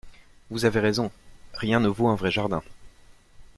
[0.49, 1.11] Vous avez raison,
[1.53, 2.63] rien ne vaut un vrai jardin.